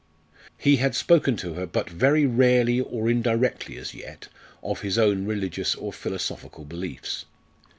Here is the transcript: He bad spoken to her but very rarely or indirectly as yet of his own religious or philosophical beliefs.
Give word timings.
He 0.57 0.77
bad 0.77 0.95
spoken 0.95 1.35
to 1.35 1.53
her 1.53 1.67
but 1.67 1.87
very 1.87 2.25
rarely 2.25 2.79
or 2.81 3.07
indirectly 3.07 3.77
as 3.77 3.93
yet 3.93 4.29
of 4.63 4.81
his 4.81 4.97
own 4.97 5.27
religious 5.27 5.75
or 5.75 5.93
philosophical 5.93 6.65
beliefs. 6.65 7.25